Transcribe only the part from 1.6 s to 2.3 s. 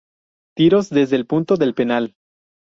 penal.